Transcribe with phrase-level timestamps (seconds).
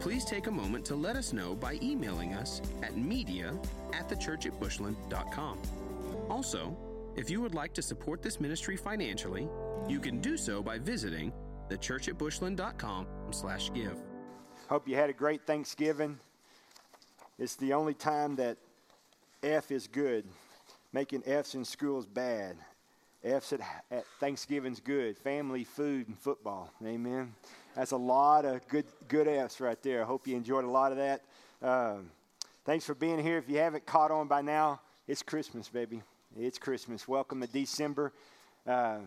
[0.00, 3.54] Please take a moment to let us know by emailing us at media
[3.92, 5.58] at thechurchatbushland.com.
[6.30, 6.74] Also,
[7.16, 9.46] if you would like to support this ministry financially,
[9.86, 11.32] you can do so by visiting
[11.68, 13.98] thechurchatbushland.com slash give.
[14.70, 16.18] Hope you had a great Thanksgiving.
[17.38, 18.56] It's the only time that
[19.42, 20.24] F is good.
[20.94, 22.56] Making F's in school is bad.
[23.22, 23.60] F's at,
[23.90, 25.18] at Thanksgiving's good.
[25.18, 26.72] Family, food, and football.
[26.84, 27.34] Amen.
[27.76, 30.02] That's a lot of good, good F's right there.
[30.02, 31.22] I hope you enjoyed a lot of that.
[31.62, 32.10] Um,
[32.64, 33.38] thanks for being here.
[33.38, 36.02] If you haven't caught on by now, it's Christmas, baby.
[36.36, 37.06] It's Christmas.
[37.06, 38.12] Welcome to December.
[38.66, 38.98] Uh,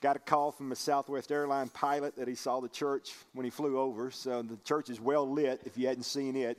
[0.00, 3.50] got a call from a Southwest airline pilot that he saw the church when he
[3.50, 4.10] flew over.
[4.10, 6.58] So the church is well lit if you hadn't seen it.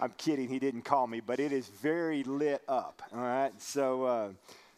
[0.00, 3.02] I'm kidding, he didn't call me, but it is very lit up.
[3.14, 3.52] All right.
[3.60, 4.28] So uh,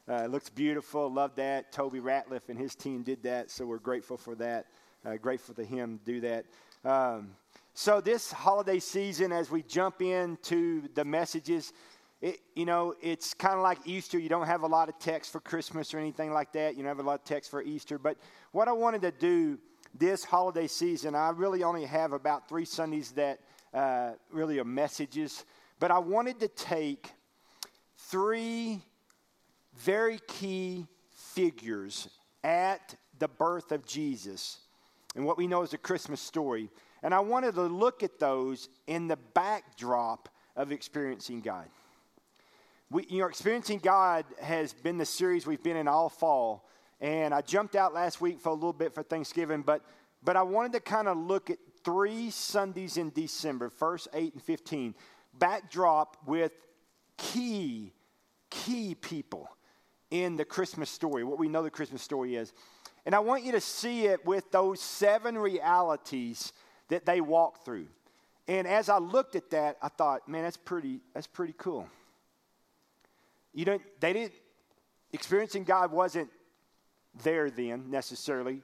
[0.09, 1.09] uh, it looks beautiful.
[1.09, 1.71] Love that.
[1.71, 3.53] Toby Ratliff and his team did that.
[3.53, 4.67] So we're grateful for that.
[5.05, 6.45] Uh, grateful to him to do that.
[6.84, 7.33] Um,
[7.75, 11.72] so this holiday season, as we jump into the messages,
[12.20, 14.17] it, you know, it's kind of like Easter.
[14.17, 16.77] You don't have a lot of text for Christmas or anything like that.
[16.77, 17.98] You don't have a lot of text for Easter.
[17.98, 18.17] But
[18.53, 19.58] what I wanted to do
[19.92, 23.41] this holiday season, I really only have about three Sundays that
[23.75, 25.45] uh, really are messages.
[25.80, 27.11] But I wanted to take
[27.97, 28.83] three
[29.75, 32.08] very key figures
[32.45, 34.61] at the birth of Jesus
[35.15, 36.71] and what we know as a Christmas story.
[37.03, 41.67] And I wanted to look at those in the backdrop of experiencing God.
[42.91, 46.69] We, you know, experiencing God has been the series we've been in all fall,
[47.01, 49.83] and I jumped out last week for a little bit for Thanksgiving, but
[50.23, 54.42] but I wanted to kind of look at three Sundays in December, first eight and
[54.42, 54.95] fifteen,
[55.39, 56.53] backdrop with
[57.17, 57.92] key
[58.51, 59.48] key people
[60.11, 62.53] in the Christmas story, what we know the Christmas story is.
[63.05, 66.52] And I want you to see it with those seven realities
[66.89, 67.86] that they walk through.
[68.48, 71.89] And as I looked at that, I thought, man, that's pretty, that's pretty cool.
[73.55, 74.35] You don't, they didn't,
[75.12, 76.30] experiencing God wasn't
[77.23, 78.62] there then necessarily,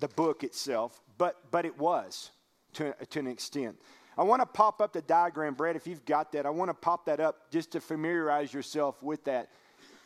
[0.00, 2.30] the book itself, but, but it was
[2.74, 3.76] to, to an extent.
[4.16, 6.46] I want to pop up the diagram, Brad, if you've got that.
[6.46, 9.48] I want to pop that up just to familiarize yourself with that.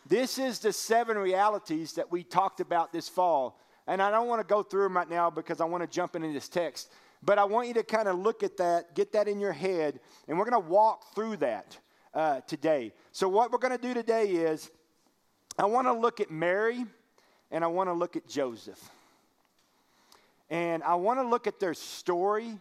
[0.09, 4.41] This is the seven realities that we talked about this fall and I don't want
[4.41, 6.91] to go through them right now because I want to jump into this text.
[7.23, 10.01] But I want you to kind of look at that, get that in your head,
[10.29, 11.79] and we're going to walk through that
[12.15, 12.93] uh, today.
[13.13, 14.71] So, what we're going to do today is
[15.59, 16.85] I want to look at Mary
[17.51, 18.81] and I want to look at Joseph.
[20.51, 22.59] And I want to look at their story,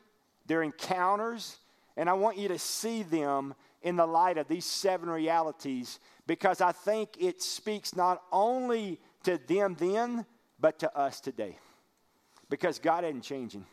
[0.48, 1.58] their encounters,
[1.98, 6.62] and I want you to see them in the light of these seven realities because
[6.62, 10.26] I think it speaks not only to them then,
[10.66, 11.60] but to us today.
[12.50, 13.68] Because God isn't changing.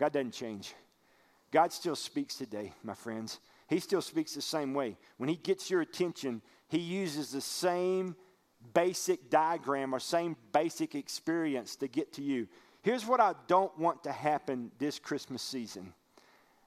[0.00, 0.74] God doesn't change.
[1.52, 3.38] God still speaks today, my friends.
[3.68, 4.96] He still speaks the same way.
[5.16, 8.16] When He gets your attention, He uses the same
[8.74, 12.48] basic diagram or same basic experience to get to you.
[12.82, 15.94] Here's what I don't want to happen this Christmas season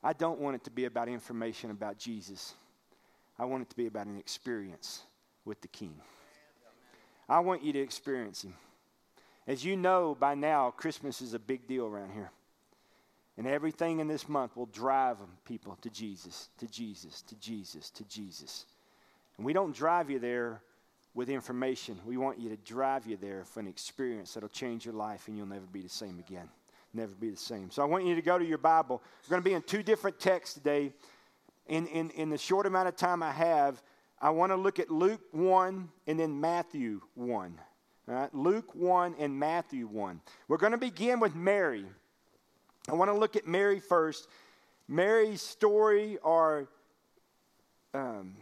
[0.01, 2.53] I don't want it to be about information about Jesus,
[3.37, 5.01] I want it to be about an experience
[5.43, 5.95] with the King.
[7.27, 8.53] I want you to experience Him.
[9.49, 12.29] As you know by now, Christmas is a big deal around here.
[13.35, 18.03] And everything in this month will drive people to Jesus, to Jesus, to Jesus, to
[18.03, 18.67] Jesus.
[19.37, 20.61] And we don't drive you there
[21.15, 21.97] with information.
[22.05, 25.35] We want you to drive you there for an experience that'll change your life and
[25.35, 26.47] you'll never be the same again.
[26.93, 27.71] Never be the same.
[27.71, 29.01] So I want you to go to your Bible.
[29.23, 30.93] We're going to be in two different texts today.
[31.65, 33.81] In, in, in the short amount of time I have,
[34.21, 37.59] I want to look at Luke 1 and then Matthew 1.
[38.09, 38.33] Right?
[38.33, 40.19] Luke 1 and Matthew 1.
[40.47, 41.85] We're going to begin with Mary.
[42.89, 44.27] I want to look at Mary first.
[44.87, 46.67] Mary's story, or
[47.93, 48.33] um,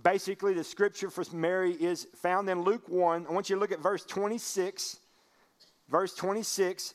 [0.00, 3.26] basically the scripture for Mary, is found in Luke 1.
[3.28, 5.00] I want you to look at verse 26.
[5.88, 6.94] Verse 26.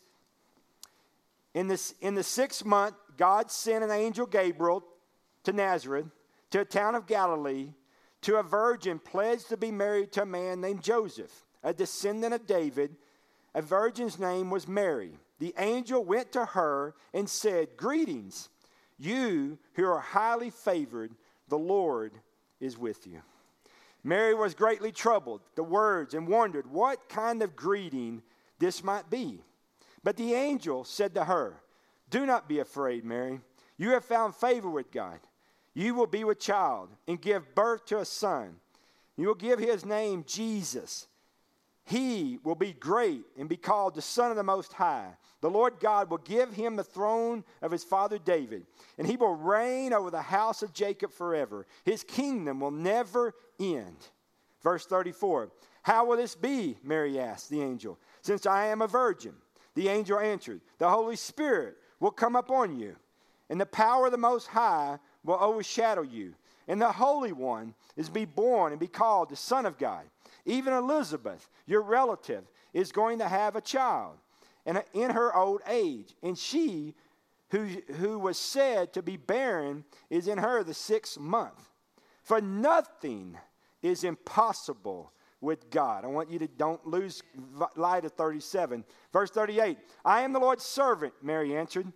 [1.54, 4.86] In, this, in the sixth month, God sent an angel Gabriel
[5.44, 6.06] to Nazareth,
[6.52, 7.74] to a town of Galilee,
[8.22, 12.48] to a virgin pledged to be married to a man named Joseph a descendant of
[12.48, 12.96] David.
[13.54, 15.12] A virgin's name was Mary.
[15.40, 18.50] The angel went to her and said, Greetings,
[18.98, 21.12] you who are highly favored,
[21.48, 22.14] the Lord
[22.60, 23.22] is with you.
[24.04, 28.22] Mary was greatly troubled, the words, and wondered what kind of greeting
[28.60, 29.44] this might be.
[30.04, 31.62] But the angel said to her,
[32.10, 33.40] Do not be afraid, Mary.
[33.78, 35.20] You have found favor with God.
[35.74, 38.56] You will be with child and give birth to a son.
[39.18, 41.08] You will give his name Jesus.
[41.86, 45.10] He will be great and be called the Son of the Most High.
[45.42, 48.66] The Lord God will give him the throne of his father David,
[48.98, 51.66] and he will reign over the house of Jacob forever.
[51.84, 53.98] His kingdom will never end.
[54.62, 55.52] Verse 34
[55.82, 56.78] How will this be?
[56.84, 59.34] Mary asked the angel, since I am a virgin.
[59.74, 62.96] The angel answered, The Holy Spirit will come upon you,
[63.50, 66.36] and the power of the Most High will overshadow you.
[66.68, 70.04] And the Holy One is be born and be called the Son of God.
[70.46, 72.44] Even Elizabeth, your relative,
[72.74, 74.16] is going to have a child
[74.66, 76.16] and in her old age.
[76.22, 76.96] And she,
[77.50, 77.68] who,
[77.98, 81.70] who was said to be barren, is in her the sixth month.
[82.24, 83.38] For nothing
[83.82, 86.06] is impossible with God.
[86.06, 87.24] I want you to don't lose
[87.76, 88.86] light of 37.
[89.12, 91.92] Verse 38 I am the Lord's servant, Mary answered.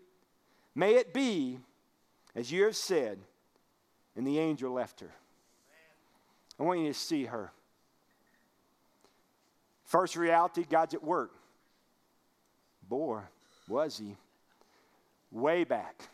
[0.73, 1.59] May it be
[2.35, 3.19] as you have said.
[4.15, 5.11] And the angel left her.
[6.59, 7.51] I want you to see her.
[9.85, 11.31] First reality God's at work.
[12.87, 13.21] Boy,
[13.67, 14.15] was he.
[15.31, 16.09] Way back.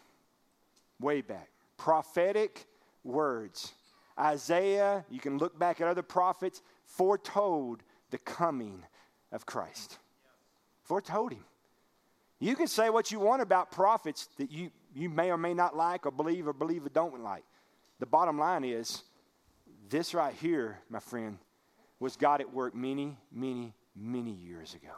[1.00, 1.50] Way back.
[1.78, 2.66] Prophetic
[3.04, 3.74] words.
[4.20, 7.82] Isaiah, you can look back at other prophets, foretold
[8.12, 8.84] the coming
[9.32, 9.98] of Christ.
[10.84, 11.46] Foretold him.
[12.40, 15.76] You can say what you want about prophets that you, you may or may not
[15.76, 17.44] like or believe or believe or don't like.
[18.00, 19.04] The bottom line is
[19.90, 21.38] this right here, my friend,
[22.02, 24.92] was God at work many, many, many years ago.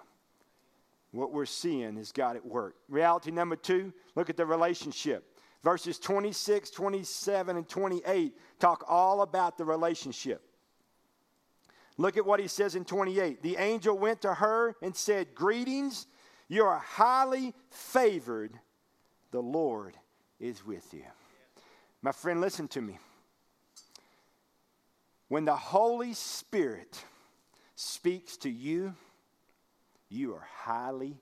[1.11, 2.75] What we're seeing is God at work.
[2.87, 5.25] Reality number two look at the relationship.
[5.63, 10.41] Verses 26, 27, and 28 talk all about the relationship.
[11.97, 13.43] Look at what he says in 28.
[13.43, 16.07] The angel went to her and said, Greetings,
[16.47, 18.53] you are highly favored.
[19.31, 19.95] The Lord
[20.39, 21.03] is with you.
[22.01, 22.97] My friend, listen to me.
[25.33, 27.03] When the Holy Spirit
[27.73, 28.93] speaks to you,
[30.07, 31.17] you are highly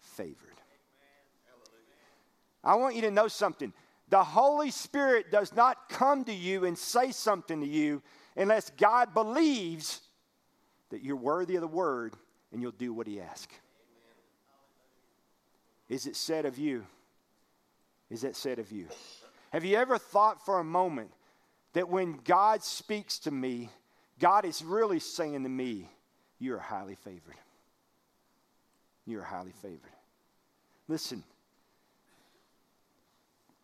[0.00, 0.60] favored.
[2.64, 3.72] I want you to know something.
[4.08, 8.02] The Holy Spirit does not come to you and say something to you
[8.36, 10.00] unless God believes
[10.90, 12.14] that you're worthy of the word
[12.50, 13.54] and you'll do what He asks.
[15.88, 16.84] Is it said of you?
[18.10, 18.88] Is it said of you?
[19.52, 21.12] Have you ever thought for a moment
[21.72, 23.70] that when God speaks to me,
[24.18, 25.88] God is really saying to me,
[26.38, 27.36] You're highly favored?
[29.06, 29.92] You're highly favored.
[30.86, 31.22] Listen,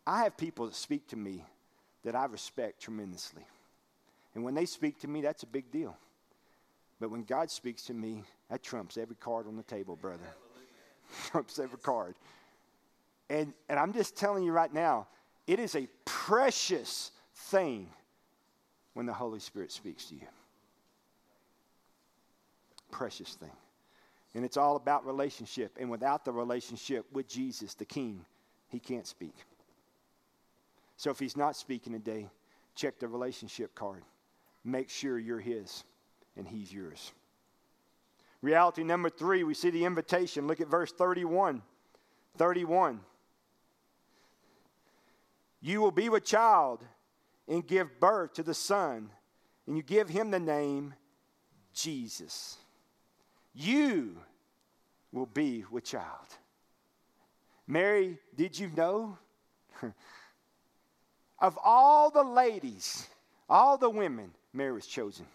[0.07, 1.45] I have people that speak to me
[2.05, 3.45] that I respect tremendously.
[4.35, 5.97] And when they speak to me, that's a big deal.
[7.01, 10.27] But when God speaks to me, that trumps every card on the table, brother.
[11.31, 12.15] trumps every card.
[13.31, 15.07] And, and I'm just telling you right now,
[15.47, 17.11] it is a precious
[17.45, 17.89] thing
[18.95, 20.27] when the Holy Spirit speaks to you.
[22.91, 23.51] Precious thing.
[24.35, 25.77] And it's all about relationship.
[25.81, 28.25] And without the relationship with Jesus, the King,
[28.69, 29.35] he can't speak.
[30.97, 32.29] So if he's not speaking today,
[32.75, 34.03] check the relationship card.
[34.65, 35.85] Make sure you're his
[36.37, 37.13] and he's yours.
[38.43, 40.47] Reality number three, we see the invitation.
[40.47, 41.63] Look at verse 31.
[42.37, 43.01] 31.
[45.61, 46.81] You will be with child
[47.49, 49.11] and give birth to the son,
[49.67, 50.95] and you give him the name
[51.73, 52.57] Jesus.
[53.55, 54.17] You
[55.13, 56.27] will be with child.
[57.67, 59.17] Mary, did you know?
[61.39, 63.09] of all the ladies,
[63.49, 65.27] all the women, Mary was chosen.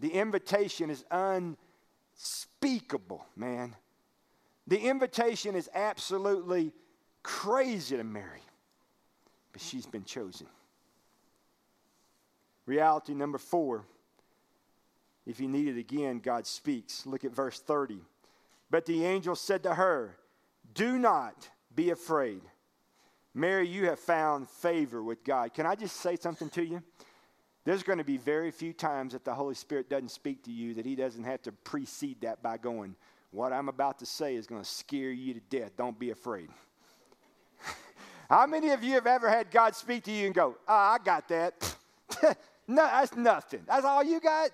[0.00, 3.74] The invitation is unspeakable, man.
[4.66, 6.72] The invitation is absolutely
[7.22, 8.42] crazy to Mary
[9.56, 10.46] but she's been chosen.
[12.66, 13.86] Reality number four.
[15.24, 17.06] If you need it again, God speaks.
[17.06, 18.02] Look at verse 30.
[18.70, 20.18] But the angel said to her,
[20.74, 22.42] Do not be afraid.
[23.32, 25.54] Mary, you have found favor with God.
[25.54, 26.82] Can I just say something to you?
[27.64, 30.74] There's going to be very few times that the Holy Spirit doesn't speak to you
[30.74, 32.94] that He doesn't have to precede that by going,
[33.30, 35.78] What I'm about to say is going to scare you to death.
[35.78, 36.50] Don't be afraid.
[38.28, 40.98] How many of you have ever had God speak to you and go, oh, I
[41.04, 41.76] got that?
[42.66, 43.62] no, that's nothing.
[43.66, 44.50] That's all you got?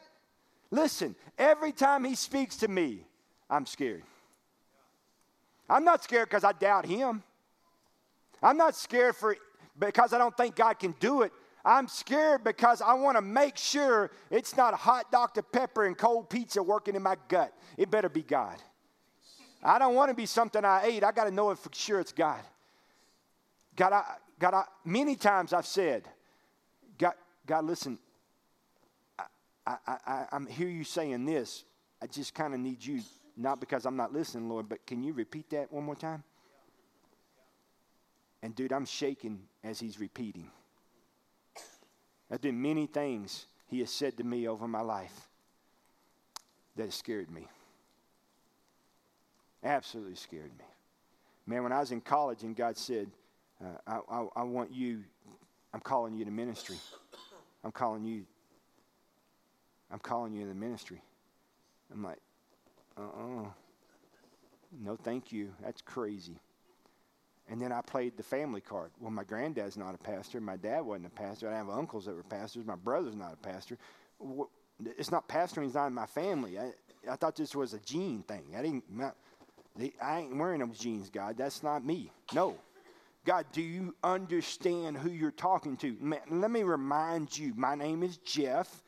[0.71, 3.05] Listen, every time He speaks to me,
[3.49, 4.03] I'm scared.
[5.69, 7.23] I'm not scared because I doubt Him.
[8.43, 9.37] I'm not scared for
[9.79, 11.33] because I don't think God can do it.
[11.65, 15.43] I'm scared because I want to make sure it's not hot Dr.
[15.43, 17.53] Pepper and cold pizza working in my gut.
[17.77, 18.57] It better be God.
[19.63, 21.05] I don't want to be something I ate.
[21.05, 22.41] I got to know it for sure it's God.
[23.83, 24.05] God, I,
[24.39, 26.05] God, I, many times I've said,
[26.97, 27.99] God, God, listen,
[29.19, 29.25] I,
[29.67, 31.65] I, I, I'm hear you saying this.
[32.01, 33.01] I just kind of need you,
[33.37, 36.23] not because I'm not listening, Lord, but can you repeat that one more time?
[38.41, 40.49] And dude, I'm shaking as he's repeating.
[42.29, 45.29] There's been many things he has said to me over my life
[46.77, 47.49] that has scared me.
[49.65, 50.67] Absolutely scared me.
[51.49, 53.09] Man, when I was in college and God said,
[53.63, 55.05] uh, I, I, I want you,
[55.73, 56.77] I'm calling you to ministry.
[57.65, 58.25] I'm calling you,
[59.91, 61.03] I'm calling you in the ministry.
[61.93, 62.19] I'm like,
[62.97, 63.43] uh uh-uh.
[63.43, 63.49] uh
[64.81, 65.53] No, thank you.
[65.63, 66.39] That's crazy.
[67.49, 68.91] And then I played the family card.
[69.01, 70.41] Well, my granddad's not a pastor.
[70.41, 71.51] My dad wasn't a pastor.
[71.51, 72.65] I have uncles that were pastors.
[72.65, 73.77] My brother's not a pastor.
[74.85, 75.67] It's not pastoring.
[75.67, 76.59] It's not in my family.
[76.59, 76.71] I,
[77.11, 78.55] I thought this was a gene thing.
[78.57, 78.85] I didn't.
[80.01, 81.37] I ain't wearing those jeans, God.
[81.37, 82.11] That's not me.
[82.33, 82.57] No.
[83.25, 85.97] God, do you understand who you're talking to?
[86.01, 88.83] Man, let me remind you my name is Jeff.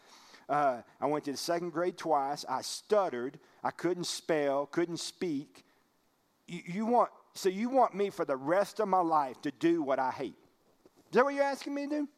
[0.49, 2.45] Uh, I went to the second grade twice.
[2.49, 3.39] I stuttered.
[3.63, 5.65] I couldn't spell, couldn't speak.
[6.47, 9.83] You, you want so you want me for the rest of my life to do
[9.83, 10.37] what I hate?
[11.11, 12.09] Is that what you're asking me to do?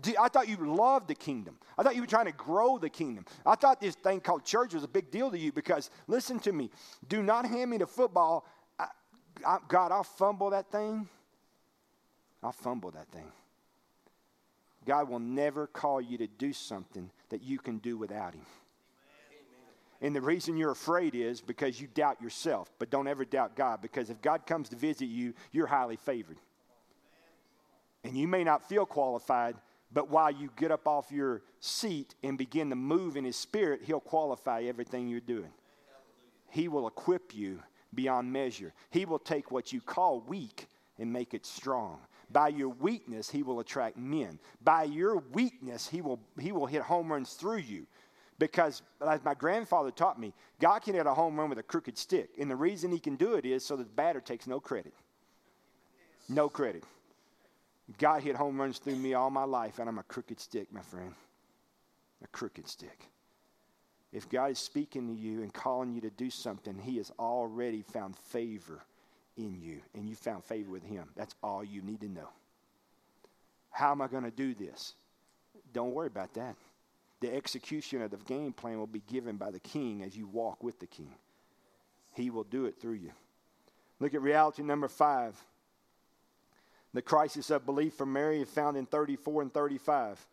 [0.00, 1.56] do I thought you loved the kingdom.
[1.76, 3.24] I thought you were trying to grow the kingdom.
[3.44, 6.52] I thought this thing called church was a big deal to you because, listen to
[6.52, 6.70] me,
[7.08, 8.46] do not hand me the football.
[9.46, 11.08] I, God, I'll fumble that thing.
[12.42, 13.30] I'll fumble that thing.
[14.86, 18.46] God will never call you to do something that you can do without Him.
[20.02, 23.82] And the reason you're afraid is because you doubt yourself, but don't ever doubt God
[23.82, 26.38] because if God comes to visit you, you're highly favored.
[28.02, 29.56] And you may not feel qualified,
[29.92, 33.82] but while you get up off your seat and begin to move in His Spirit,
[33.84, 35.52] He'll qualify everything you're doing.
[36.48, 37.62] He will equip you
[37.94, 38.72] beyond measure.
[38.90, 40.66] He will take what you call weak
[40.98, 41.98] and make it strong.
[42.32, 44.38] By your weakness, He will attract men.
[44.62, 47.86] By your weakness, He will, he will hit home runs through you.
[48.38, 51.98] Because, as my grandfather taught me, God can hit a home run with a crooked
[51.98, 52.30] stick.
[52.40, 54.94] And the reason he can do it is so that the batter takes no credit.
[56.26, 56.84] No credit.
[57.98, 60.80] God hit home runs through me all my life, and I'm a crooked stick, my
[60.80, 61.12] friend.
[62.24, 63.10] A crooked stick.
[64.12, 67.82] If God is speaking to you and calling you to do something, He has already
[67.82, 68.80] found favor
[69.36, 71.08] in you, and you found favor with Him.
[71.16, 72.28] That's all you need to know.
[73.70, 74.94] How am I going to do this?
[75.72, 76.56] Don't worry about that
[77.20, 80.62] the execution of the game plan will be given by the king as you walk
[80.62, 81.14] with the king.
[82.12, 83.12] He will do it through you.
[84.00, 85.36] Look at reality number five.
[86.92, 90.26] The crisis of belief for Mary is found in 34 and 35.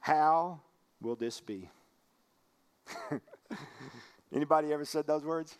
[0.00, 0.60] How
[1.00, 1.70] will this be?
[4.34, 5.56] Anybody ever said those words?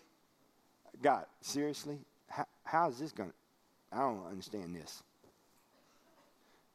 [1.02, 1.98] God, seriously?
[2.28, 3.34] How, how is this going to?
[3.92, 5.02] I don't understand this.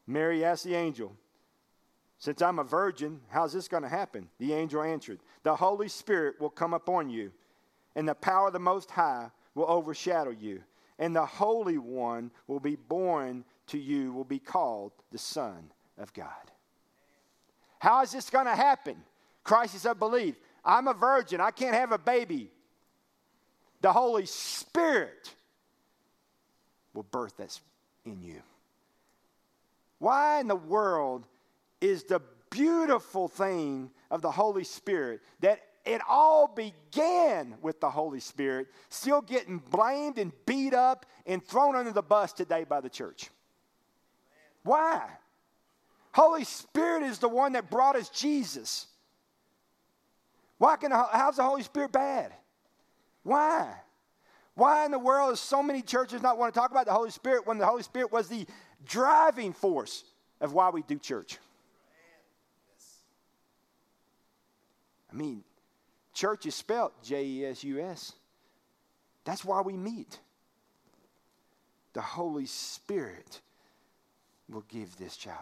[0.07, 1.15] Mary asked the angel,
[2.17, 4.29] since I'm a virgin, how's this going to happen?
[4.39, 7.31] The angel answered, The Holy Spirit will come upon you,
[7.95, 10.63] and the power of the Most High will overshadow you,
[10.97, 16.13] and the Holy One will be born to you, will be called the Son of
[16.13, 16.27] God.
[17.79, 18.95] How is this going to happen?
[19.43, 20.35] Crisis of belief.
[20.63, 21.41] I'm a virgin.
[21.41, 22.49] I can't have a baby.
[23.81, 25.33] The Holy Spirit
[26.93, 27.59] will birth this
[28.05, 28.41] in you.
[29.99, 31.25] Why in the world
[31.81, 38.21] is the beautiful thing of the Holy Spirit that it all began with the Holy
[38.21, 42.89] Spirit, still getting blamed and beat up and thrown under the bus today by the
[42.89, 43.29] church.
[44.63, 45.09] Why?
[46.13, 48.87] Holy Spirit is the one that brought us Jesus.
[50.57, 52.33] Why can the how's the Holy Spirit bad?
[53.23, 53.73] Why?
[54.55, 57.09] Why in the world does so many churches not want to talk about the Holy
[57.09, 58.45] Spirit when the Holy Spirit was the
[58.85, 60.03] driving force
[60.39, 61.37] of why we do church?
[65.11, 65.43] I mean,
[66.13, 68.13] church is spelled J E S U S.
[69.25, 70.19] That's why we meet.
[71.93, 73.41] The Holy Spirit
[74.49, 75.37] will give this child,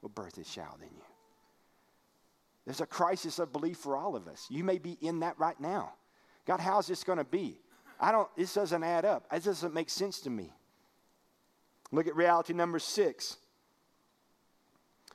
[0.00, 1.02] will birth this child in you.
[2.68, 4.46] There's a crisis of belief for all of us.
[4.50, 5.94] You may be in that right now.
[6.46, 7.60] God, how's this going to be?
[7.98, 9.26] I don't, this doesn't add up.
[9.32, 10.52] It doesn't make sense to me.
[11.90, 13.38] Look at reality number six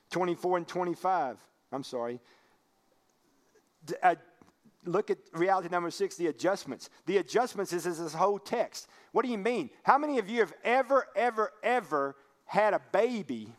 [0.10, 1.38] 24 and 25.
[1.72, 2.20] I'm sorry
[4.02, 4.16] uh,
[4.86, 6.90] look at reality number six the adjustments.
[7.06, 8.88] The adjustments is, is this whole text.
[9.12, 9.70] What do you mean?
[9.84, 13.50] How many of you have ever, ever, ever had a baby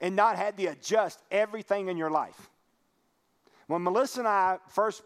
[0.00, 2.50] and not had to adjust everything in your life.
[3.66, 5.02] When Melissa and I first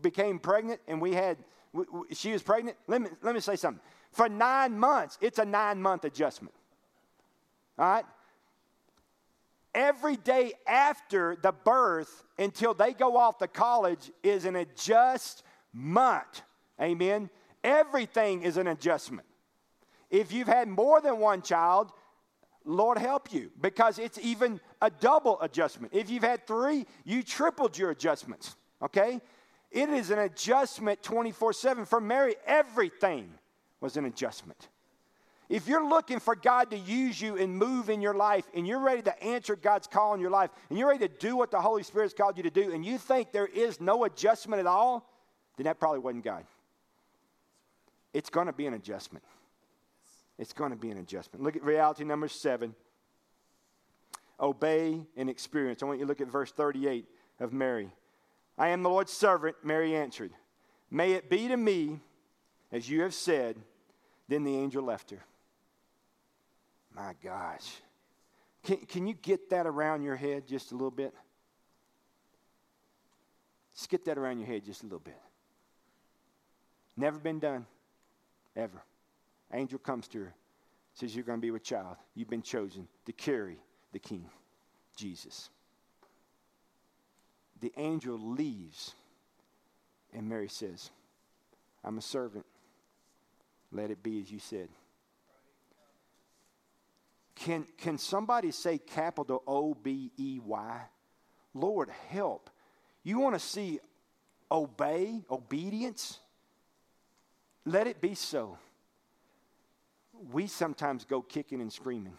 [0.00, 1.38] became pregnant and we had,
[2.12, 3.82] she was pregnant, let me, let me say something.
[4.12, 6.54] For nine months, it's a nine month adjustment.
[7.78, 8.04] All right?
[9.74, 16.42] Every day after the birth until they go off to college is an adjustment.
[16.80, 17.30] Amen.
[17.64, 19.26] Everything is an adjustment.
[20.10, 21.90] If you've had more than one child,
[22.64, 25.92] Lord help you because it's even a double adjustment.
[25.94, 29.20] If you've had three, you tripled your adjustments, okay?
[29.70, 31.84] It is an adjustment 24 7.
[31.86, 33.32] For Mary, everything
[33.80, 34.68] was an adjustment.
[35.48, 38.80] If you're looking for God to use you and move in your life, and you're
[38.80, 41.60] ready to answer God's call in your life, and you're ready to do what the
[41.60, 45.10] Holy Spirit's called you to do, and you think there is no adjustment at all,
[45.56, 46.44] then that probably wasn't God.
[48.14, 49.24] It's going to be an adjustment.
[50.38, 51.42] It's going to be an adjustment.
[51.42, 52.74] Look at reality number seven
[54.40, 55.82] obey and experience.
[55.82, 57.06] I want you to look at verse 38
[57.38, 57.90] of Mary.
[58.58, 60.32] I am the Lord's servant, Mary answered.
[60.90, 62.00] May it be to me
[62.72, 63.56] as you have said.
[64.28, 65.24] Then the angel left her.
[66.94, 67.70] My gosh.
[68.62, 71.14] Can, can you get that around your head just a little bit?
[73.74, 75.18] Just get that around your head just a little bit.
[76.96, 77.66] Never been done,
[78.54, 78.82] ever.
[79.52, 80.34] Angel comes to her,
[80.94, 81.96] says, You're going to be with child.
[82.14, 83.58] You've been chosen to carry
[83.92, 84.26] the king,
[84.96, 85.50] Jesus.
[87.60, 88.94] The angel leaves,
[90.12, 90.90] and Mary says,
[91.84, 92.46] I'm a servant.
[93.70, 94.68] Let it be as you said.
[97.34, 100.80] Can, can somebody say capital O B E Y?
[101.54, 102.50] Lord, help.
[103.02, 103.80] You want to see
[104.50, 106.18] obey, obedience?
[107.64, 108.58] Let it be so
[110.30, 112.16] we sometimes go kicking and screaming.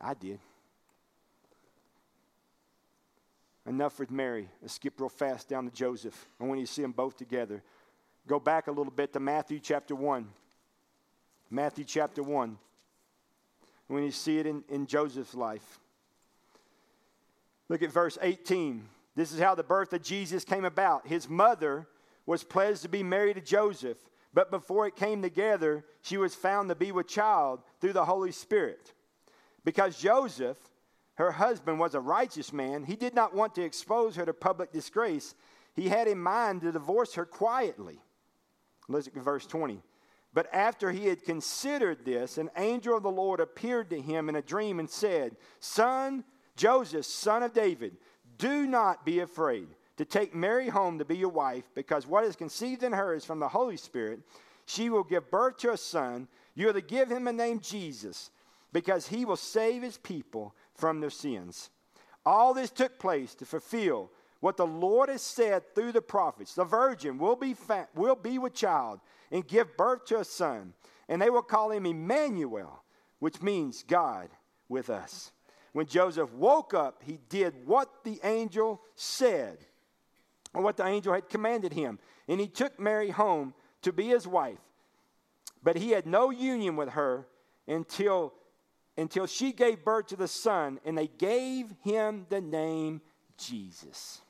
[0.00, 0.38] I did.
[3.66, 4.48] Enough with Mary.
[4.66, 6.26] Skip real fast down to Joseph.
[6.40, 7.62] I want you to see them both together.
[8.26, 10.28] Go back a little bit to Matthew chapter 1.
[11.50, 12.58] Matthew chapter 1.
[13.88, 15.80] When you see it in, in Joseph's life.
[17.68, 18.84] Look at verse 18.
[19.14, 21.06] This is how the birth of Jesus came about.
[21.06, 21.88] His mother
[22.24, 23.98] was pledged to be married to Joseph
[24.36, 28.32] but before it came together, she was found to be with child through the Holy
[28.32, 28.92] Spirit.
[29.64, 30.58] Because Joseph,
[31.14, 34.74] her husband, was a righteous man, he did not want to expose her to public
[34.74, 35.34] disgrace.
[35.74, 37.98] He had in mind to divorce her quietly.
[38.88, 39.80] Look at verse 20.
[40.34, 44.36] But after he had considered this, an angel of the Lord appeared to him in
[44.36, 46.24] a dream and said, Son,
[46.56, 47.96] Joseph, son of David,
[48.36, 52.36] do not be afraid to take Mary home to be your wife, because what is
[52.36, 54.20] conceived in her is from the Holy Spirit.
[54.66, 56.28] She will give birth to a son.
[56.54, 58.30] You are to give him a name Jesus,
[58.72, 61.70] because he will save his people from their sins.
[62.24, 66.54] All this took place to fulfill what the Lord has said through the prophets.
[66.54, 70.74] The virgin will be, fat, will be with child and give birth to a son,
[71.08, 72.82] and they will call him Emmanuel,
[73.18, 74.28] which means God
[74.68, 75.32] with us.
[75.72, 79.58] When Joseph woke up, he did what the angel said
[80.62, 81.98] what the angel had commanded him.
[82.28, 84.58] And he took Mary home to be his wife.
[85.62, 87.26] But he had no union with her
[87.66, 88.32] until,
[88.96, 93.00] until she gave birth to the son, and they gave him the name
[93.36, 94.20] Jesus.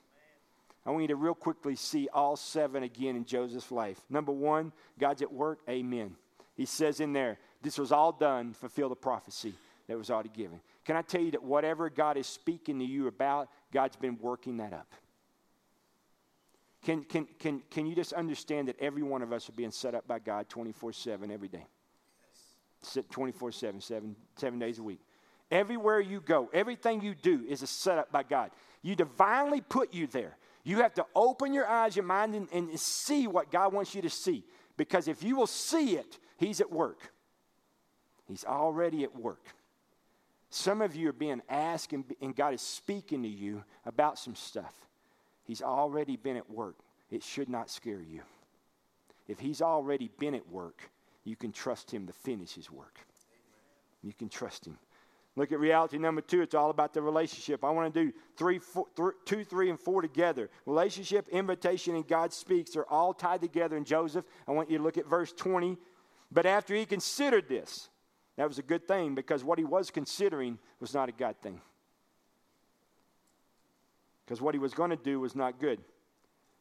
[0.85, 4.01] I want you to real quickly see all seven again in Joseph's life.
[4.09, 5.59] Number one, God's at work.
[5.69, 6.15] Amen.
[6.55, 9.55] He says in there, this was all done, fulfill the prophecy
[9.89, 10.61] that was already given.
[10.85, 14.59] Can I tell you that whatever God is speaking to you about, God's been working
[14.59, 14.87] that up?
[16.87, 19.97] Can, can, can, can you just understand that every one of us are being set
[19.97, 21.67] up by God 24 7 every day?
[23.11, 25.01] 24 7, seven, days a week.
[25.51, 28.53] Everywhere you go, everything you do is a setup by God.
[28.83, 30.37] You divinely put you there.
[30.63, 34.03] You have to open your eyes, your mind, and, and see what God wants you
[34.03, 34.45] to see.
[34.77, 37.13] Because if you will see it, He's at work.
[38.29, 39.45] He's already at work.
[40.51, 44.37] Some of you are being asked, and, and God is speaking to you about some
[44.37, 44.87] stuff.
[45.47, 46.77] He's already been at work.
[47.11, 48.23] It should not scare you.
[49.29, 50.91] If He's already been at work,
[51.25, 52.99] you can trust Him to finish His work.
[54.03, 54.77] You can trust Him.
[55.37, 56.41] Look at reality number two.
[56.41, 57.63] It's all about the relationship.
[57.63, 60.49] I want to do three, four, th- two, three, and four together.
[60.65, 64.25] Relationship, invitation, and God speaks are all tied together in Joseph.
[64.49, 65.77] I want you to look at verse 20.
[66.33, 67.91] But after he considered this,
[68.37, 71.61] that was a good thing because what he was considering was not a God thing
[74.27, 75.79] because what he was going to do was not good.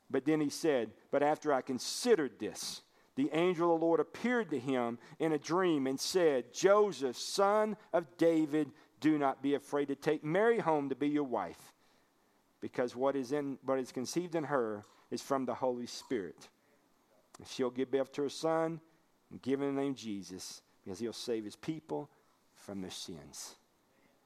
[0.09, 2.83] But then he said, But after I considered this,
[3.15, 7.75] the angel of the Lord appeared to him in a dream and said, Joseph, son
[7.91, 11.73] of David, Do not be afraid to take Mary home to be your wife,
[12.61, 16.49] because what is, in, what is conceived in her is from the Holy Spirit.
[17.39, 18.79] And she'll give birth to her son
[19.31, 22.09] and give him the name Jesus, because he'll save his people
[22.53, 23.55] from their sins.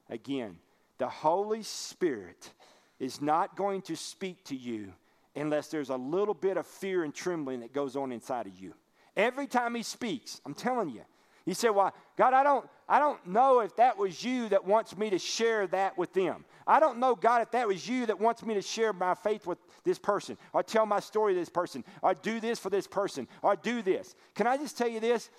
[0.10, 0.58] Again,
[0.98, 2.52] the Holy Spirit
[3.00, 4.94] is not going to speak to you
[5.36, 8.74] unless there's a little bit of fear and trembling that goes on inside of you.
[9.16, 11.02] Every time he speaks, I'm telling you,
[11.46, 14.98] he said, Well, God, I don't, I don't know if that was you that wants
[14.98, 16.46] me to share that with them.
[16.68, 19.48] I don't know, God, if that was you that wants me to share my faith
[19.48, 22.86] with this person, or tell my story to this person, or do this for this
[22.86, 24.16] person, or do this.
[24.36, 25.30] Can I just tell you this?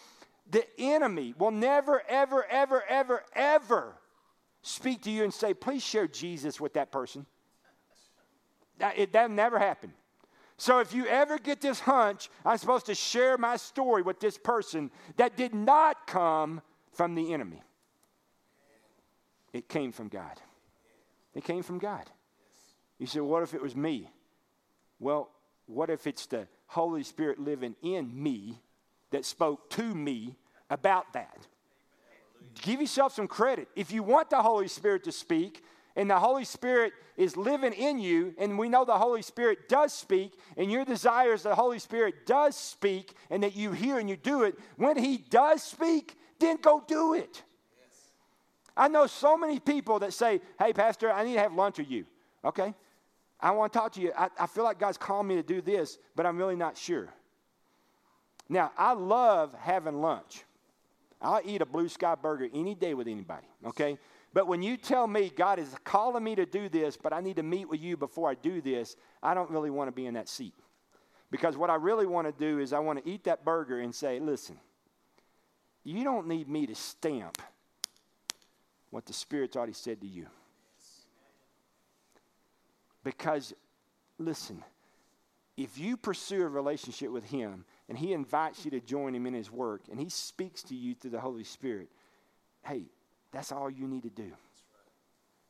[0.51, 3.95] The enemy will never, ever, ever, ever, ever
[4.63, 7.25] speak to you and say, Please share Jesus with that person.
[8.81, 9.93] That, it, that never happened.
[10.57, 14.37] So if you ever get this hunch, I'm supposed to share my story with this
[14.37, 16.61] person that did not come
[16.93, 17.63] from the enemy.
[19.53, 20.39] It came from God.
[21.35, 22.05] It came from God.
[22.99, 24.11] You say, what if it was me?
[24.99, 25.31] Well,
[25.67, 28.61] what if it's the Holy Spirit living in me
[29.11, 30.37] that spoke to me
[30.69, 31.47] about that?
[32.63, 33.69] Give yourself some credit.
[33.75, 35.65] If you want the Holy Spirit to speak,
[35.97, 39.93] and the Holy Spirit is living in you, and we know the Holy Spirit does
[39.93, 44.09] speak, and your desire is the Holy Spirit does speak, and that you hear and
[44.09, 47.43] you do it, when He does speak, then go do it.
[47.77, 47.99] Yes.
[48.77, 51.91] I know so many people that say, Hey, Pastor, I need to have lunch with
[51.91, 52.07] you.
[52.45, 52.75] Okay?
[53.39, 54.13] I want to talk to you.
[54.17, 57.09] I, I feel like God's calling me to do this, but I'm really not sure.
[58.49, 60.45] Now, I love having lunch.
[61.23, 63.99] I'll eat a blue sky burger any day with anybody, okay?
[64.33, 67.37] But when you tell me God is calling me to do this, but I need
[67.37, 70.15] to meet with you before I do this, I don't really want to be in
[70.15, 70.55] that seat.
[71.31, 73.95] Because what I really want to do is I want to eat that burger and
[73.95, 74.59] say, listen,
[75.85, 77.41] you don't need me to stamp
[78.91, 80.27] what the Spirit's already said to you.
[83.03, 83.55] Because,
[84.19, 84.63] listen,
[85.57, 89.35] if you pursue a relationship with Him and He invites you to join Him in
[89.35, 91.89] His work and He speaks to you through the Holy Spirit,
[92.65, 92.85] hey,
[93.33, 94.33] that's all you need to do.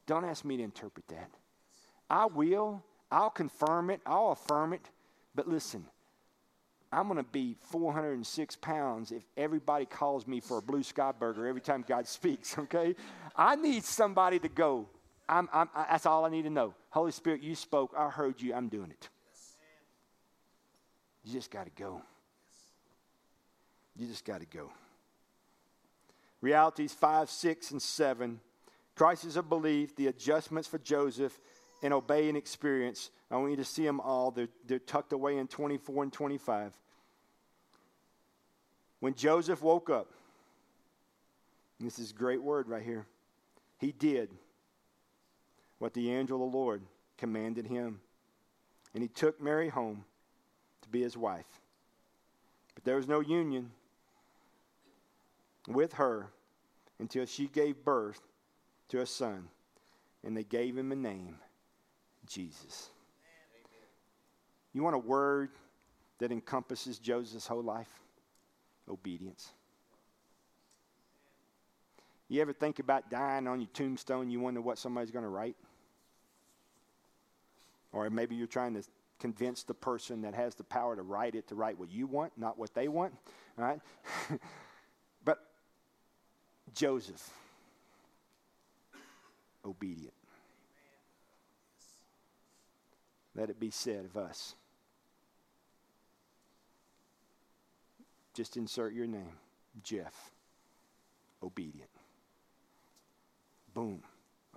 [0.07, 1.31] Don't ask me to interpret that.
[2.09, 2.83] I will.
[3.11, 4.01] I'll confirm it.
[4.05, 4.83] I'll affirm it.
[5.35, 5.85] But listen,
[6.93, 11.47] I'm going to be 406 pounds if everybody calls me for a blue sky burger
[11.47, 12.95] every time God speaks, okay?
[13.37, 14.89] I need somebody to go.
[15.29, 16.75] I'm, I'm, I, that's all I need to know.
[16.91, 17.95] Holy Spirit, you spoke.
[17.97, 18.53] I heard you.
[18.53, 19.09] I'm doing it.
[21.25, 22.03] You just got to go.
[23.97, 24.71] You just got to go.
[26.41, 28.41] Realities 5, 6, and 7.
[28.97, 31.39] Crisis of belief, the adjustments for Joseph,
[31.83, 33.11] and obey and experience.
[33.31, 34.31] I want you to see them all.
[34.31, 36.73] They're, they're tucked away in 24 and 25.
[39.01, 40.11] When Joseph woke up,
[41.79, 43.07] this is a great word right here,
[43.79, 44.31] he did
[45.79, 46.83] what the angel of the Lord
[47.17, 48.01] commanded him.
[48.93, 50.05] And he took Mary home
[50.83, 51.47] to be his wife.
[52.75, 53.71] But there was no union
[55.69, 56.31] with her
[56.99, 58.21] until she gave birth
[58.89, 59.49] to a son,
[60.25, 61.37] and they gave him a name
[62.27, 62.91] Jesus.
[64.73, 65.51] You want a word
[66.19, 67.89] that encompasses Joseph's whole life?
[68.89, 69.51] Obedience.
[72.29, 74.31] You ever think about dying on your tombstone?
[74.31, 75.57] You wonder what somebody's going to write?
[77.93, 78.85] Or maybe you're trying to
[79.19, 82.33] convince the person that has the power to write it to write what you want,
[82.37, 83.13] not what they want.
[83.59, 83.81] All right?
[86.75, 87.31] Joseph,
[89.65, 90.15] obedient.
[93.35, 94.55] Let it be said of us.
[98.35, 99.33] Just insert your name
[99.83, 100.31] Jeff,
[101.43, 101.91] obedient.
[103.75, 104.03] Boom,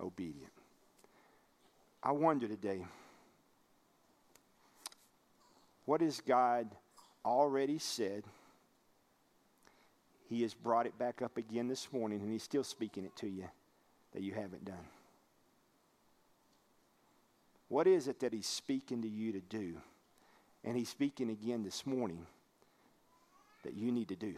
[0.00, 0.52] obedient.
[2.02, 2.84] I wonder today
[5.84, 6.68] what has God
[7.24, 8.24] already said?
[10.28, 13.28] He has brought it back up again this morning, and He's still speaking it to
[13.28, 13.48] you
[14.12, 14.88] that you haven't done.
[17.68, 19.76] What is it that He's speaking to you to do?
[20.64, 22.26] And He's speaking again this morning
[23.64, 24.34] that you need to do.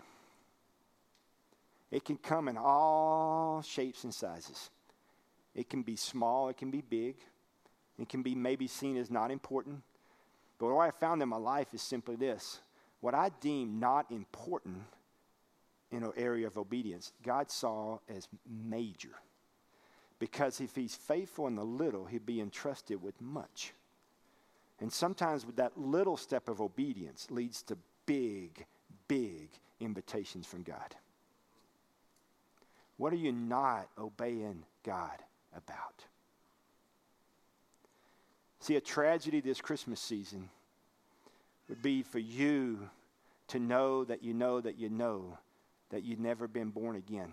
[1.91, 4.71] It can come in all shapes and sizes.
[5.55, 7.17] It can be small, it can be big,
[7.99, 9.83] it can be maybe seen as not important.
[10.59, 12.61] But what I found in my life is simply this
[13.01, 14.83] what I deem not important
[15.91, 19.15] in an area of obedience, God saw as major.
[20.19, 23.73] Because if he's faithful in the little, he'd be entrusted with much.
[24.81, 28.67] And sometimes with that little step of obedience leads to big,
[29.09, 29.49] big
[29.81, 30.95] invitations from God.
[32.97, 35.23] What are you not obeying God
[35.57, 36.05] about.
[38.61, 40.49] See, a tragedy this Christmas season
[41.69, 42.89] would be for you
[43.49, 45.39] to know that you know that you know
[45.91, 47.33] that you've never been born again.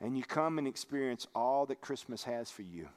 [0.00, 2.88] And you come and experience all that Christmas has for you.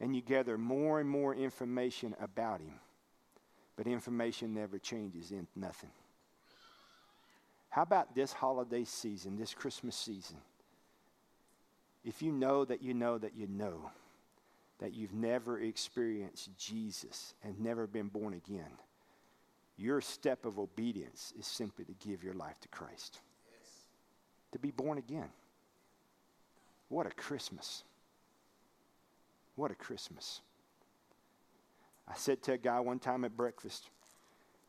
[0.00, 2.74] And you gather more and more information about Him.
[3.76, 5.90] But information never changes in nothing.
[7.70, 10.36] How about this holiday season, this Christmas season?
[12.04, 13.90] If you know that you know that you know
[14.80, 18.72] that you've never experienced Jesus and never been born again,
[19.76, 23.70] your step of obedience is simply to give your life to Christ, yes.
[24.52, 25.28] to be born again.
[26.88, 27.84] What a Christmas!
[29.54, 30.40] What a Christmas.
[32.08, 33.90] I said to a guy one time at breakfast,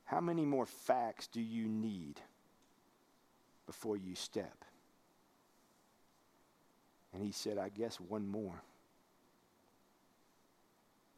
[0.05, 2.19] How many more facts do you need
[3.65, 4.65] before you step?
[7.13, 8.63] And he said, I guess one more.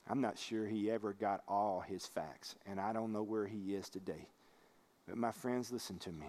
[0.07, 3.73] I'm not sure he ever got all his facts, and I don't know where he
[3.75, 4.27] is today.
[5.07, 6.27] But my friends, listen to me.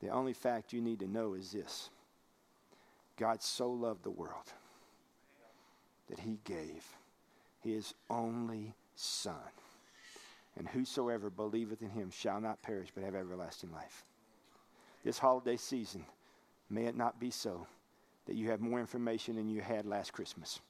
[0.00, 1.90] The only fact you need to know is this
[3.16, 4.52] God so loved the world
[6.08, 6.84] that he gave
[7.62, 9.34] his only Son.
[10.56, 14.04] And whosoever believeth in him shall not perish but have everlasting life.
[15.04, 16.04] This holiday season,
[16.68, 17.66] may it not be so
[18.26, 20.60] that you have more information than you had last Christmas.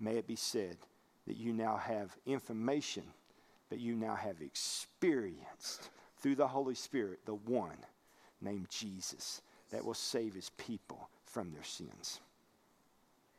[0.00, 0.78] May it be said
[1.26, 3.02] that you now have information,
[3.68, 7.76] but you now have experienced through the Holy Spirit the one
[8.40, 12.20] named Jesus that will save his people from their sins.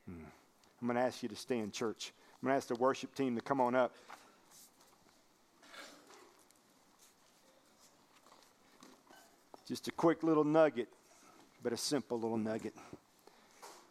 [0.05, 0.25] Hmm.
[0.81, 2.11] I'm going to ask you to stand, church.
[2.41, 3.93] I'm going to ask the worship team to come on up.
[9.67, 10.87] Just a quick little nugget,
[11.63, 12.73] but a simple little nugget.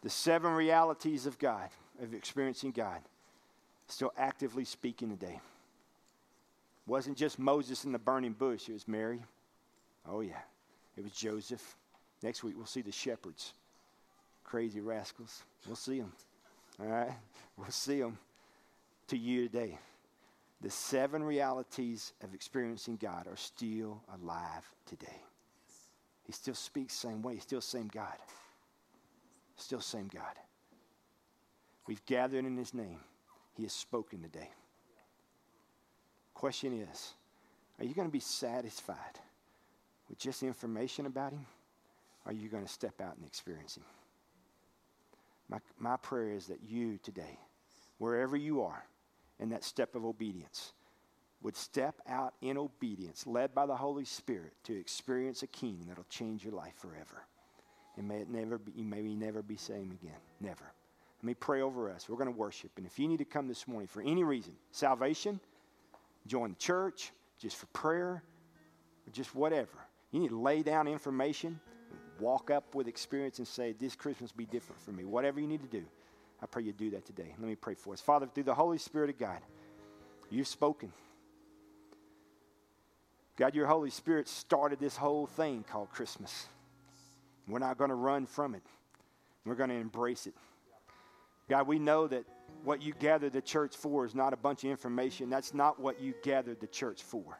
[0.01, 1.69] The seven realities of God,
[2.01, 3.01] of experiencing God
[3.87, 5.35] still actively speaking today.
[5.35, 9.21] It wasn't just Moses in the burning bush, it was Mary.
[10.07, 10.39] Oh, yeah.
[10.95, 11.75] It was Joseph.
[12.23, 13.53] Next week, we'll see the shepherds.
[14.43, 15.43] Crazy rascals.
[15.65, 16.13] We'll see them.
[16.79, 17.11] All right?
[17.57, 18.17] We'll see them
[19.07, 19.77] to you today.
[20.61, 25.21] The seven realities of experiencing God are still alive today.
[26.23, 27.35] He still speaks same way.
[27.35, 28.17] He's Still same God.
[29.55, 30.35] Still same God.
[31.87, 32.99] We've gathered in his name.
[33.57, 34.49] He has spoken today.
[36.35, 37.13] Question is
[37.79, 39.19] Are you going to be satisfied
[40.07, 41.45] with just information about Him?
[42.23, 43.83] Or are you going to step out and experience Him?
[45.49, 47.39] My, my prayer is that you today,
[47.97, 48.85] wherever you are
[49.39, 50.73] in that step of obedience,
[51.41, 56.03] would step out in obedience, led by the Holy Spirit, to experience a King that'll
[56.09, 57.23] change your life forever.
[57.95, 60.19] And may it never be, you may never be same again.
[60.39, 60.73] Never.
[61.19, 62.07] Let me pray over us.
[62.07, 62.71] We're going to worship.
[62.77, 65.39] And if you need to come this morning for any reason, salvation,
[66.27, 68.23] join the church, just for prayer,
[69.07, 69.69] or just whatever,
[70.11, 71.59] you need to lay down information,
[72.19, 75.05] walk up with experience and say, This Christmas be different for me.
[75.05, 75.83] Whatever you need to do,
[76.41, 77.33] I pray you do that today.
[77.39, 78.01] Let me pray for us.
[78.01, 79.39] Father, through the Holy Spirit of God,
[80.29, 80.91] you've spoken.
[83.37, 86.47] God, your Holy Spirit started this whole thing called Christmas.
[87.47, 88.63] We're not going to run from it,
[89.45, 90.35] we're going to embrace it.
[91.49, 92.25] God, we know that
[92.63, 95.29] what you gathered the church for is not a bunch of information.
[95.29, 97.39] That's not what you gathered the church for.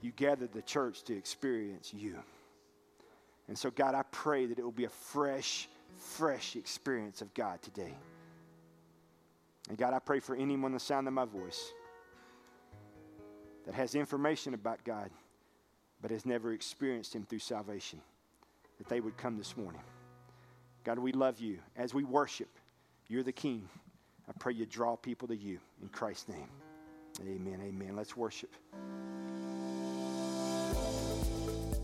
[0.00, 2.16] You gathered the church to experience you.
[3.48, 7.62] And so, God, I pray that it will be a fresh, fresh experience of God
[7.62, 7.94] today.
[9.68, 11.72] And God, I pray for anyone the sound of my voice
[13.64, 15.10] that has information about God
[16.00, 18.00] but has never experienced Him through salvation,
[18.78, 19.80] that they would come this morning.
[20.84, 22.48] God, we love you as we worship.
[23.08, 23.68] You're the King.
[24.28, 26.48] I pray you draw people to you in Christ's name.
[27.20, 27.60] Amen.
[27.62, 27.94] Amen.
[27.94, 28.52] Let's worship.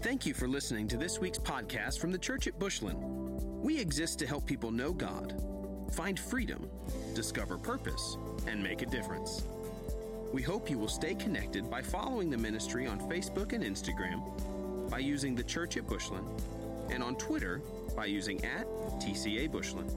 [0.02, 2.98] Thank you for listening to this week's podcast from the Church at Bushland.
[3.62, 5.40] We exist to help people know God,
[5.92, 6.68] find freedom,
[7.14, 8.16] discover purpose,
[8.48, 9.44] and make a difference.
[10.32, 14.98] We hope you will stay connected by following the ministry on Facebook and Instagram, by
[14.98, 16.26] using the Church at Bushland,
[16.90, 17.62] and on Twitter
[17.94, 18.66] by using at
[18.98, 19.92] TCA Bushland.